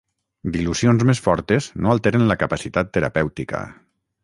[0.53, 3.63] Dilucions més fortes no alteren la capacitat terapèutica.